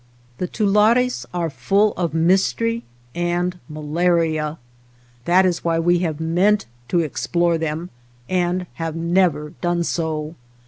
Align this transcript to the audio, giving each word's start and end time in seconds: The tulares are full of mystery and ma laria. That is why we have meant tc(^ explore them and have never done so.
The 0.39 0.47
tulares 0.47 1.27
are 1.31 1.51
full 1.51 1.93
of 1.93 2.11
mystery 2.15 2.81
and 3.13 3.59
ma 3.69 3.81
laria. 3.83 4.57
That 5.25 5.45
is 5.45 5.63
why 5.63 5.77
we 5.77 5.99
have 5.99 6.19
meant 6.19 6.65
tc(^ 6.89 7.03
explore 7.03 7.59
them 7.59 7.91
and 8.27 8.65
have 8.77 8.95
never 8.95 9.51
done 9.61 9.83
so. 9.83 10.33